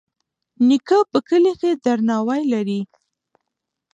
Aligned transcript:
نیکه 0.67 0.97
په 1.11 1.19
کلي 1.27 1.53
کې 1.59 1.71
درناوی 1.83 2.41
لري. 2.53 2.81